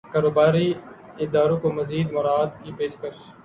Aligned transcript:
کاروباری 0.13 0.67
اداروں 1.23 1.57
کو 1.61 1.67
مزید 1.77 2.07
مراعات 2.15 2.51
کی 2.63 2.71
پیشکش 2.77 3.17